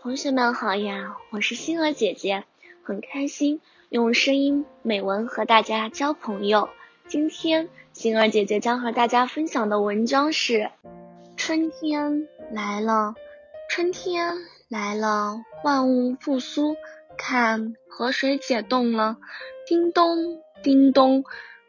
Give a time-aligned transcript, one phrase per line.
[0.00, 2.44] 同学们好呀，我是星儿姐姐，
[2.84, 6.68] 很开心用声音美文和大家交朋友。
[7.08, 10.70] 今天星儿姐姐将和大家分享的文章是：
[11.36, 13.16] 春天来了，
[13.68, 14.36] 春天
[14.68, 16.76] 来了，万物复苏，
[17.16, 19.16] 看河水解冻了，
[19.66, 21.24] 叮咚叮咚，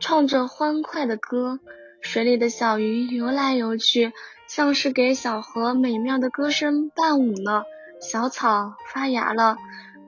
[0.00, 1.60] 唱着欢快的歌，
[2.00, 4.14] 水里的小鱼游来游去，
[4.46, 7.64] 像是给小河美妙的歌声伴舞呢。
[8.04, 9.56] 小草发芽了，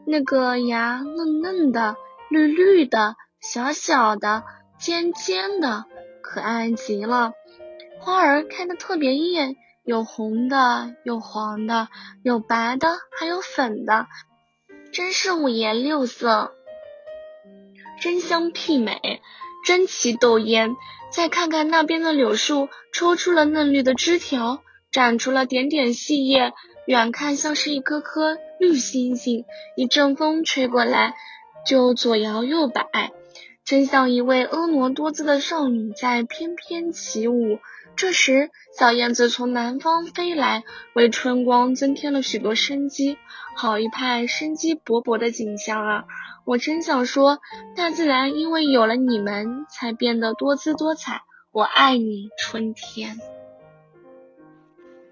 [0.07, 1.97] 那个芽嫩嫩的、
[2.29, 4.45] 绿绿的、小小的、
[4.79, 5.87] 尖尖的，
[6.23, 7.33] 可爱极了。
[7.99, 11.89] 花儿开的特别艳，有红的，有黄的，
[12.23, 14.07] 有白的，还有粉的，
[14.93, 16.53] 真是五颜六色，
[18.01, 19.23] 真香媲美，
[19.65, 20.77] 争奇斗艳。
[21.11, 24.61] 再看看那边的柳树，抽出了嫩绿的枝条，
[24.97, 26.55] 长出了点点细叶。
[26.87, 29.45] 远看像是一颗颗绿星星，
[29.77, 31.13] 一阵风吹过来
[31.67, 33.13] 就左摇右摆，
[33.63, 37.59] 真像一位婀娜多姿的少女在翩翩起舞。
[37.95, 43.19] 这时，小燕子从南方飞来，为春光增添了许多生机，
[43.55, 46.05] 好一派生机勃勃的景象啊！
[46.47, 47.41] 我真想说，
[47.77, 51.21] 大自然因为有了你们，才变得多姿多彩。
[51.53, 53.19] 我爱你，春天。